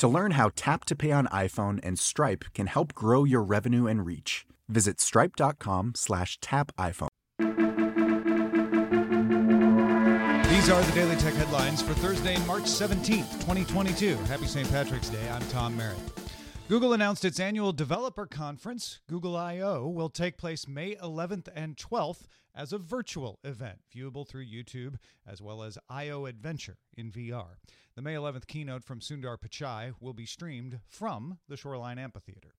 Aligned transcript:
To 0.00 0.08
learn 0.08 0.30
how 0.30 0.50
Tap 0.56 0.86
to 0.86 0.96
Pay 0.96 1.12
on 1.12 1.26
iPhone 1.26 1.78
and 1.82 1.98
Stripe 1.98 2.46
can 2.54 2.68
help 2.68 2.94
grow 2.94 3.24
your 3.24 3.42
revenue 3.42 3.86
and 3.86 4.06
reach, 4.06 4.46
visit 4.66 4.98
stripe.com 4.98 5.92
slash 5.94 6.38
tap 6.40 6.72
iPhone. 6.78 7.08
These 10.48 10.70
are 10.70 10.82
the 10.82 10.92
Daily 10.94 11.16
Tech 11.16 11.34
headlines 11.34 11.82
for 11.82 11.92
Thursday, 11.92 12.38
March 12.46 12.62
17th, 12.62 13.40
2022. 13.40 14.16
Happy 14.24 14.46
St. 14.46 14.70
Patrick's 14.70 15.10
Day. 15.10 15.28
I'm 15.28 15.46
Tom 15.48 15.76
Merritt. 15.76 16.19
Google 16.70 16.92
announced 16.92 17.24
its 17.24 17.40
annual 17.40 17.72
developer 17.72 18.26
conference, 18.26 19.00
Google 19.08 19.36
I/O, 19.36 19.88
will 19.88 20.08
take 20.08 20.38
place 20.38 20.68
May 20.68 20.94
11th 20.94 21.48
and 21.52 21.76
12th 21.76 22.28
as 22.54 22.72
a 22.72 22.78
virtual 22.78 23.40
event, 23.42 23.80
viewable 23.92 24.24
through 24.24 24.46
YouTube 24.46 24.94
as 25.26 25.42
well 25.42 25.64
as 25.64 25.78
I/O 25.88 26.26
Adventure 26.26 26.76
in 26.96 27.10
VR. 27.10 27.56
The 27.96 28.02
May 28.02 28.14
11th 28.14 28.46
keynote 28.46 28.84
from 28.84 29.00
Sundar 29.00 29.36
Pichai 29.36 29.94
will 29.98 30.14
be 30.14 30.26
streamed 30.26 30.78
from 30.86 31.40
the 31.48 31.56
Shoreline 31.56 31.98
Amphitheater. 31.98 32.54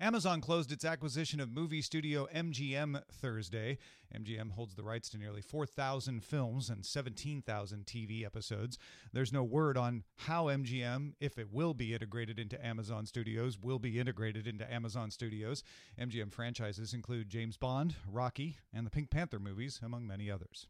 Amazon 0.00 0.40
closed 0.40 0.70
its 0.70 0.84
acquisition 0.84 1.40
of 1.40 1.50
movie 1.50 1.82
studio 1.82 2.28
MGM 2.32 3.02
Thursday. 3.10 3.78
MGM 4.16 4.52
holds 4.52 4.76
the 4.76 4.84
rights 4.84 5.08
to 5.08 5.18
nearly 5.18 5.42
4,000 5.42 6.22
films 6.22 6.70
and 6.70 6.86
17,000 6.86 7.84
TV 7.84 8.24
episodes. 8.24 8.78
There's 9.12 9.32
no 9.32 9.42
word 9.42 9.76
on 9.76 10.04
how 10.14 10.44
MGM, 10.44 11.14
if 11.18 11.36
it 11.36 11.52
will 11.52 11.74
be 11.74 11.94
integrated 11.94 12.38
into 12.38 12.64
Amazon 12.64 13.06
Studios, 13.06 13.58
will 13.60 13.80
be 13.80 13.98
integrated 13.98 14.46
into 14.46 14.72
Amazon 14.72 15.10
Studios. 15.10 15.64
MGM 16.00 16.32
franchises 16.32 16.94
include 16.94 17.28
James 17.28 17.56
Bond, 17.56 17.96
Rocky, 18.08 18.58
and 18.72 18.86
the 18.86 18.90
Pink 18.90 19.10
Panther 19.10 19.40
movies, 19.40 19.80
among 19.82 20.06
many 20.06 20.30
others. 20.30 20.68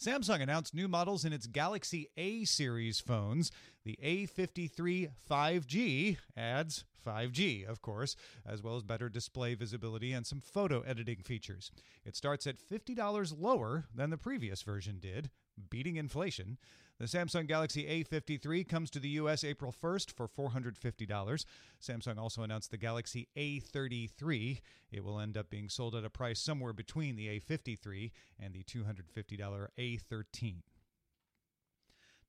Samsung 0.00 0.40
announced 0.40 0.74
new 0.74 0.88
models 0.88 1.26
in 1.26 1.32
its 1.34 1.46
Galaxy 1.46 2.08
A 2.16 2.44
series 2.46 3.00
phones. 3.00 3.52
The 3.84 3.98
A53 4.02 5.10
5G 5.30 6.16
adds 6.34 6.84
5G, 7.06 7.68
of 7.68 7.82
course, 7.82 8.16
as 8.46 8.62
well 8.62 8.76
as 8.76 8.82
better 8.82 9.10
display 9.10 9.54
visibility 9.54 10.14
and 10.14 10.26
some 10.26 10.40
photo 10.40 10.80
editing 10.80 11.18
features. 11.18 11.70
It 12.06 12.16
starts 12.16 12.46
at 12.46 12.56
$50 12.56 13.34
lower 13.38 13.88
than 13.94 14.08
the 14.08 14.16
previous 14.16 14.62
version 14.62 15.00
did, 15.00 15.28
beating 15.68 15.96
inflation. 15.96 16.58
The 16.98 17.06
Samsung 17.06 17.46
Galaxy 17.46 18.04
A53 18.04 18.68
comes 18.68 18.90
to 18.90 19.00
the 19.00 19.08
US 19.10 19.42
April 19.42 19.72
1st 19.72 20.12
for 20.12 20.28
$450. 20.28 21.44
Samsung 21.80 22.18
also 22.18 22.42
announced 22.42 22.70
the 22.70 22.76
Galaxy 22.76 23.28
A33. 23.36 24.60
It 24.92 25.02
will 25.02 25.18
end 25.18 25.38
up 25.38 25.48
being 25.48 25.70
sold 25.70 25.94
at 25.94 26.04
a 26.04 26.10
price 26.10 26.40
somewhere 26.40 26.74
between 26.74 27.16
the 27.16 27.40
A53 27.40 28.10
and 28.38 28.52
the 28.52 28.64
$250 28.64 29.68
A13. 29.78 30.56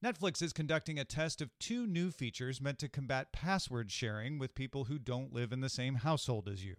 Netflix 0.03 0.41
is 0.41 0.53
conducting 0.53 0.97
a 0.97 1.03
test 1.05 1.41
of 1.41 1.51
two 1.59 1.85
new 1.85 2.09
features 2.09 2.59
meant 2.59 2.79
to 2.79 2.89
combat 2.89 3.31
password 3.31 3.91
sharing 3.91 4.39
with 4.39 4.55
people 4.55 4.85
who 4.85 4.97
don't 4.97 5.33
live 5.33 5.51
in 5.51 5.59
the 5.59 5.69
same 5.69 5.95
household 5.95 6.47
as 6.47 6.65
you. 6.65 6.75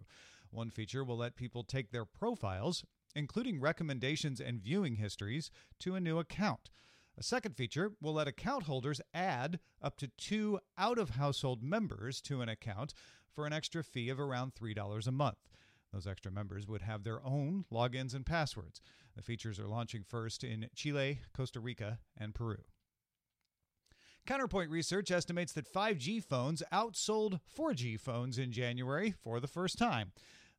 One 0.49 0.69
feature 0.69 1.03
will 1.03 1.17
let 1.17 1.35
people 1.35 1.63
take 1.63 1.91
their 1.91 2.05
profiles, 2.05 2.83
including 3.15 3.59
recommendations 3.59 4.39
and 4.39 4.61
viewing 4.61 4.95
histories, 4.95 5.51
to 5.79 5.95
a 5.95 5.99
new 5.99 6.19
account. 6.19 6.69
A 7.17 7.23
second 7.23 7.55
feature 7.55 7.91
will 8.01 8.13
let 8.13 8.27
account 8.27 8.63
holders 8.63 9.01
add 9.13 9.59
up 9.81 9.97
to 9.97 10.07
two 10.17 10.59
out 10.77 10.97
of 10.97 11.11
household 11.11 11.61
members 11.61 12.21
to 12.21 12.41
an 12.41 12.49
account 12.49 12.93
for 13.31 13.45
an 13.45 13.53
extra 13.53 13.83
fee 13.83 14.09
of 14.09 14.19
around 14.19 14.55
$3 14.55 15.07
a 15.07 15.11
month. 15.11 15.37
Those 15.91 16.07
extra 16.07 16.31
members 16.31 16.67
would 16.67 16.81
have 16.81 17.03
their 17.03 17.23
own 17.23 17.65
logins 17.71 18.15
and 18.15 18.25
passwords. 18.25 18.81
The 19.15 19.21
features 19.21 19.59
are 19.59 19.67
launching 19.67 20.03
first 20.03 20.43
in 20.43 20.69
Chile, 20.73 21.21
Costa 21.35 21.59
Rica, 21.59 21.99
and 22.17 22.33
Peru. 22.33 22.63
Counterpoint 24.25 24.71
Research 24.71 25.11
estimates 25.11 25.51
that 25.53 25.71
5G 25.71 26.23
phones 26.23 26.63
outsold 26.71 27.41
4G 27.57 27.99
phones 27.99 28.39
in 28.39 28.51
January 28.51 29.13
for 29.21 29.39
the 29.39 29.47
first 29.47 29.77
time. 29.77 30.13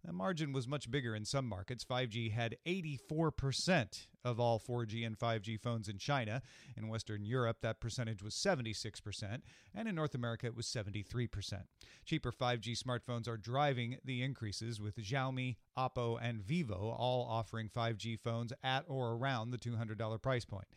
The 0.05 0.13
margin 0.13 0.53
was 0.53 0.69
much 0.69 0.91
bigger 0.91 1.15
in 1.15 1.25
some 1.25 1.49
markets. 1.49 1.83
5G 1.83 2.31
had 2.31 2.59
84% 2.67 4.07
of 4.23 4.39
all 4.39 4.61
4G 4.61 5.07
and 5.07 5.19
5G 5.19 5.59
phones 5.59 5.89
in 5.89 5.97
China. 5.97 6.43
In 6.77 6.89
Western 6.89 7.25
Europe, 7.25 7.59
that 7.63 7.81
percentage 7.81 8.23
was 8.23 8.35
76%, 8.35 9.41
and 9.75 9.89
in 9.89 9.95
North 9.95 10.15
America, 10.15 10.47
it 10.47 10.55
was 10.55 10.67
73%. 10.67 11.63
Cheaper 12.05 12.33
5G 12.33 12.77
smartphones 12.77 13.27
are 13.27 13.39
driving 13.39 13.97
the 14.05 14.23
increases, 14.23 14.79
with 14.79 14.97
Xiaomi, 14.97 15.57
Oppo, 15.77 16.19
and 16.21 16.43
Vivo 16.43 16.95
all 16.97 17.27
offering 17.27 17.71
5G 17.71 18.21
phones 18.21 18.53
at 18.63 18.85
or 18.87 19.13
around 19.13 19.53
the 19.53 19.59
$200 19.59 20.21
price 20.21 20.45
point. 20.45 20.69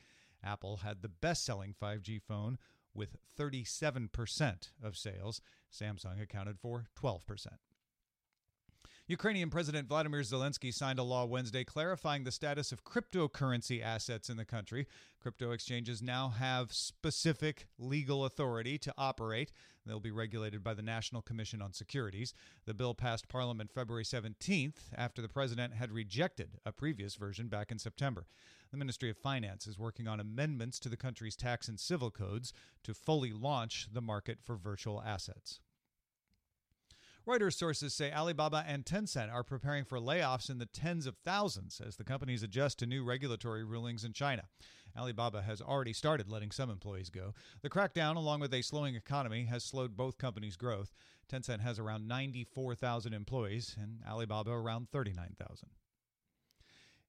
Apple 0.42 0.78
had 0.78 1.02
the 1.02 1.10
best 1.10 1.44
selling 1.44 1.76
5G 1.82 2.22
phone 2.22 2.58
with 2.94 3.18
37% 3.38 4.72
of 4.82 4.96
sales. 4.96 5.42
Samsung 5.70 6.22
accounted 6.22 6.60
for 6.60 6.88
12%. 6.98 7.48
Ukrainian 9.10 9.50
President 9.50 9.88
Vladimir 9.88 10.20
Zelensky 10.20 10.74
signed 10.74 11.00
a 11.00 11.04
law 11.04 11.24
Wednesday 11.24 11.64
clarifying 11.64 12.26
the 12.26 12.32
status 12.32 12.74
of 12.74 12.84
cryptocurrency 12.84 13.82
assets 13.82 14.30
in 14.30 14.36
the 14.36 14.44
country. 14.44 14.86
Crypto 15.22 15.52
exchanges 15.52 16.02
now 16.02 16.28
have 16.28 16.74
specific 16.74 17.68
legal 17.80 18.26
authority 18.26 18.78
to 18.80 18.94
operate. 18.98 19.54
They'll 19.86 20.02
be 20.02 20.12
regulated 20.12 20.62
by 20.62 20.74
the 20.74 20.82
National 20.82 21.22
Commission 21.22 21.62
on 21.62 21.72
Securities. 21.72 22.34
The 22.66 22.74
bill 22.74 22.94
passed 22.94 23.30
Parliament 23.30 23.72
February 23.72 24.04
17th 24.04 24.92
after 24.94 25.22
the 25.22 25.30
president 25.30 25.74
had 25.76 25.94
rejected 25.94 26.58
a 26.66 26.74
previous 26.74 27.16
version 27.16 27.48
back 27.48 27.72
in 27.72 27.80
September. 27.80 28.26
The 28.72 28.78
Ministry 28.78 29.10
of 29.10 29.16
Finance 29.16 29.68
is 29.68 29.80
working 29.80 30.10
on 30.10 30.20
amendments 30.20 30.80
to 30.80 30.90
the 30.90 30.98
country's 30.98 31.38
tax 31.38 31.70
and 31.70 31.80
civil 31.80 32.12
codes 32.12 32.52
to 32.84 32.94
fully 32.94 33.32
launch 33.32 33.88
the 33.90 34.02
market 34.02 34.40
for 34.44 34.58
virtual 34.58 35.02
assets. 35.02 35.62
Reuters 37.28 37.56
sources 37.56 37.94
say 37.94 38.10
Alibaba 38.14 38.64
and 38.66 38.86
Tencent 38.86 39.30
are 39.34 39.44
preparing 39.44 39.84
for 39.84 40.00
layoffs 40.00 40.50
in 40.50 40.60
the 40.60 40.66
tens 40.66 41.06
of 41.06 41.18
thousands 41.26 41.82
as 41.86 41.98
the 41.98 42.06
companies 42.06 42.42
adjust 42.42 42.80
to 42.80 42.86
new 42.86 43.04
regulatory 43.04 43.66
rulings 43.66 44.06
in 44.06 44.14
China. 44.14 44.44
Alibaba 44.98 45.42
has 45.42 45.62
already 45.62 45.92
started 45.92 46.30
letting 46.30 46.52
some 46.52 46.70
employees 46.70 47.10
go. 47.10 47.34
The 47.62 47.70
crackdown, 47.70 48.16
along 48.16 48.40
with 48.40 48.54
a 48.54 48.62
slowing 48.62 48.96
economy, 48.96 49.44
has 49.44 49.66
slowed 49.66 49.98
both 49.98 50.18
companies' 50.18 50.56
growth. 50.56 50.94
Tencent 51.30 51.60
has 51.60 51.80
around 51.80 52.08
94,000 52.08 53.14
employees 53.14 53.76
and 53.78 54.00
Alibaba 54.10 54.52
around 54.52 54.88
39,000. 54.90 55.68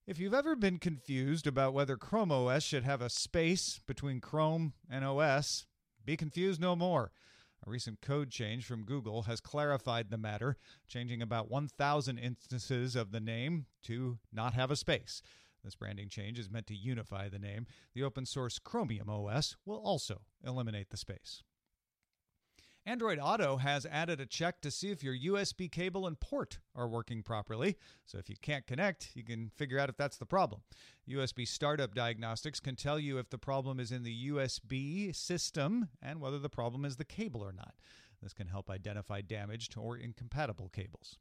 If 0.05 0.19
you've 0.19 0.35
ever 0.35 0.57
been 0.57 0.81
confused 0.81 1.47
about 1.47 1.75
whether 1.75 1.97
Chrome 1.97 2.33
OS 2.33 2.65
should 2.65 2.83
have 2.83 3.03
a 3.03 3.09
space 3.09 3.79
between 3.87 4.21
Chrome 4.21 4.73
and 4.91 5.05
OS, 5.05 5.67
be 6.05 6.17
confused 6.17 6.61
no 6.61 6.75
more. 6.75 7.13
A 7.67 7.71
recent 7.71 8.01
code 8.01 8.31
change 8.31 8.65
from 8.65 8.85
Google 8.85 9.23
has 9.23 9.41
clarified 9.41 10.11
the 10.11 10.19
matter, 10.19 10.57
changing 10.87 11.21
about 11.21 11.51
1,000 11.51 12.19
instances 12.19 12.97
of 12.97 13.11
the 13.11 13.21
name 13.21 13.67
to 13.83 14.19
not 14.33 14.55
have 14.55 14.71
a 14.71 14.77
space. 14.77 15.23
This 15.65 15.75
branding 15.75 16.09
change 16.09 16.39
is 16.39 16.51
meant 16.51 16.67
to 16.69 16.75
unify 16.75 17.29
the 17.29 17.39
name. 17.39 17.67
The 17.95 18.05
open 18.05 18.27
source 18.27 18.59
Chromium 18.59 19.11
OS 19.11 19.57
will 19.67 19.79
also 19.79 20.23
eliminate 20.45 20.91
the 20.91 20.97
space. 20.97 21.43
Android 22.89 23.19
Auto 23.21 23.59
has 23.59 23.85
added 23.85 24.19
a 24.19 24.25
check 24.25 24.63
to 24.63 24.71
see 24.71 24.91
if 24.91 25.05
your 25.05 25.15
USB 25.15 25.71
cable 25.71 26.07
and 26.07 26.19
port 26.19 26.59
are 26.75 26.89
working 26.89 27.23
properly. 27.23 27.77
So 28.07 28.17
if 28.17 28.31
you 28.31 28.37
can't 28.41 28.67
connect, 28.67 29.11
you 29.15 29.23
can 29.23 29.51
figure 29.55 29.79
out 29.79 29.91
if 29.91 29.99
that's 29.99 30.17
the 30.17 30.25
problem. 30.25 30.63
USB 31.07 31.47
Startup 31.47 31.95
Diagnostics 31.95 32.61
can 32.61 32.77
tell 32.77 32.99
you 32.99 33.19
if 33.19 33.29
the 33.29 33.37
problem 33.37 33.79
is 33.79 33.93
in 33.93 34.05
the 34.05 34.31
USB 34.31 35.15
system 35.15 35.91
and 36.01 36.19
whether 36.19 36.39
the 36.39 36.49
problem 36.49 36.87
is 36.87 36.97
the 36.97 37.05
cable 37.05 37.43
or 37.43 37.53
not. 37.53 37.75
This 38.23 38.33
can 38.33 38.47
help 38.47 38.71
identify 38.71 39.21
damaged 39.21 39.75
or 39.77 39.99
incompatible 39.99 40.71
cables. 40.71 41.19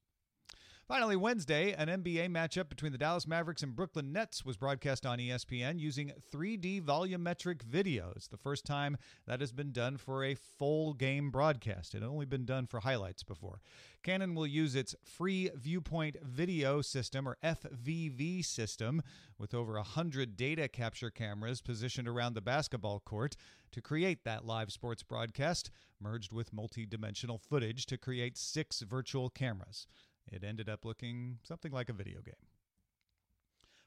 Finally, 0.88 1.18
Wednesday, 1.18 1.74
an 1.74 1.89
NBA 1.89 2.30
matchup 2.30 2.69
between 2.69 2.94
the 2.94 2.98
Dallas 2.98 3.28
Mavericks 3.28 3.62
and 3.62 3.75
Brooklyn 3.75 4.13
Nets 4.13 4.45
was 4.45 4.56
broadcast 4.56 5.06
on 5.06 5.19
ESPN 5.19 5.81
using 5.81 6.13
3D 6.34 6.81
volumetric 6.81 7.57
videos. 7.66 8.30
The 8.30 8.38
first 8.38 8.66
time 8.66 8.95
that 9.25 9.42
has 9.42 9.51
been 9.51 9.74
done 9.74 9.98
for 9.98 10.24
a 10.24 10.34
full 10.34 10.94
game 10.94 11.30
broadcast. 11.30 11.94
It 11.94 12.04
had 12.04 12.10
only 12.10 12.25
been 12.25 12.45
done 12.45 12.68
for 12.68 12.80
highlights 12.80 13.22
before. 13.22 13.60
Canon 14.01 14.34
will 14.34 14.48
use 14.48 14.75
its 14.75 14.95
free 15.04 15.50
viewpoint 15.54 16.16
video 16.24 16.81
system, 16.81 17.28
or 17.28 17.38
FVV 17.44 18.45
system, 18.45 19.01
with 19.38 19.54
over 19.54 19.74
100 19.74 20.38
data 20.38 20.69
capture 20.69 21.10
cameras 21.10 21.60
positioned 21.60 22.07
around 22.07 22.33
the 22.33 22.40
basketball 22.40 23.01
court 23.01 23.36
to 23.74 23.81
create 23.81 24.24
that 24.24 24.45
live 24.45 24.72
sports 24.72 25.04
broadcast, 25.04 25.69
merged 26.00 26.31
with 26.31 26.54
multi 26.54 26.86
dimensional 26.86 27.38
footage 27.38 27.86
to 27.88 27.98
create 27.98 28.38
six 28.38 28.80
virtual 28.80 29.30
cameras. 29.30 29.86
It 30.31 30.44
ended 30.44 30.69
up 30.69 30.85
looking 30.85 31.39
something 31.44 31.71
like 31.71 31.89
a 31.89 31.94
video 31.94 32.21
game. 32.21 32.35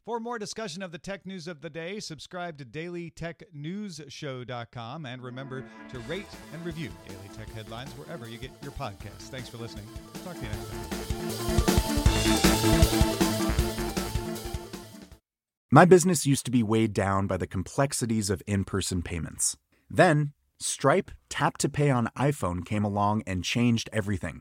For 0.04 0.18
more 0.18 0.38
discussion 0.38 0.82
of 0.82 0.90
the 0.92 0.98
tech 0.98 1.26
news 1.26 1.46
of 1.46 1.60
the 1.60 1.68
day, 1.68 2.00
subscribe 2.00 2.56
to 2.58 2.64
dailytechnewsshow.com 2.64 5.06
and 5.06 5.22
remember 5.22 5.62
to 5.90 5.98
rate 6.00 6.26
and 6.54 6.64
review 6.64 6.88
Daily 7.06 7.28
Tech 7.36 7.50
Headlines 7.50 7.92
wherever 7.92 8.26
you 8.26 8.38
get 8.38 8.50
your 8.62 8.72
podcasts. 8.72 9.28
Thanks 9.28 9.50
for 9.50 9.58
listening. 9.58 9.86
Talk 10.24 10.36
to 10.36 10.40
you 10.40 10.48
next 10.48 10.70
time. 10.70 10.80
My 15.70 15.84
business 15.84 16.26
used 16.26 16.46
to 16.46 16.50
be 16.50 16.64
weighed 16.64 16.94
down 16.94 17.26
by 17.26 17.36
the 17.36 17.46
complexities 17.46 18.30
of 18.30 18.42
in 18.46 18.64
person 18.64 19.02
payments. 19.02 19.58
Then, 19.88 20.32
Stripe 20.58 21.10
Tap 21.28 21.58
to 21.58 21.68
Pay 21.68 21.90
on 21.90 22.08
iPhone 22.18 22.64
came 22.64 22.84
along 22.84 23.22
and 23.26 23.44
changed 23.44 23.90
everything. 23.92 24.40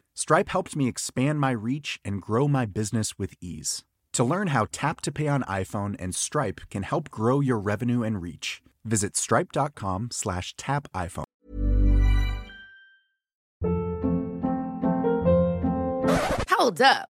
Stripe 0.15 0.49
helped 0.49 0.75
me 0.75 0.87
expand 0.87 1.39
my 1.39 1.51
reach 1.51 1.99
and 2.03 2.21
grow 2.21 2.47
my 2.47 2.65
business 2.65 3.17
with 3.17 3.33
ease. 3.41 3.83
To 4.13 4.23
learn 4.23 4.47
how 4.47 4.67
Tap 4.71 5.01
to 5.01 5.11
Pay 5.11 5.27
on 5.27 5.43
iPhone 5.43 5.95
and 5.99 6.13
Stripe 6.13 6.61
can 6.69 6.83
help 6.83 7.09
grow 7.09 7.39
your 7.39 7.59
revenue 7.59 8.03
and 8.03 8.21
reach, 8.21 8.61
visit 8.83 9.15
stripe.com 9.15 10.09
slash 10.11 10.53
tap 10.57 10.87
iPhone. 10.93 11.23
Hold 16.49 16.81
up. 16.81 17.10